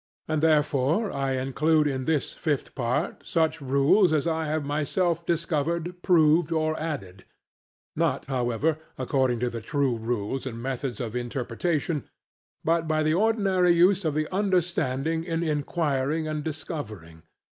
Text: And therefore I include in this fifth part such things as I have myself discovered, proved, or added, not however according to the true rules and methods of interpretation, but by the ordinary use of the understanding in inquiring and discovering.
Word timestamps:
And 0.27 0.41
therefore 0.41 1.11
I 1.11 1.33
include 1.33 1.85
in 1.85 2.05
this 2.05 2.33
fifth 2.33 2.73
part 2.73 3.23
such 3.23 3.59
things 3.59 4.11
as 4.11 4.25
I 4.25 4.47
have 4.47 4.65
myself 4.65 5.23
discovered, 5.27 6.01
proved, 6.01 6.51
or 6.51 6.75
added, 6.79 7.23
not 7.95 8.25
however 8.25 8.79
according 8.97 9.39
to 9.41 9.51
the 9.51 9.61
true 9.61 9.95
rules 9.95 10.47
and 10.47 10.59
methods 10.59 10.99
of 10.99 11.15
interpretation, 11.15 12.05
but 12.63 12.87
by 12.87 13.03
the 13.03 13.13
ordinary 13.13 13.73
use 13.73 14.03
of 14.03 14.15
the 14.15 14.27
understanding 14.33 15.23
in 15.23 15.43
inquiring 15.43 16.27
and 16.27 16.43
discovering. 16.43 17.21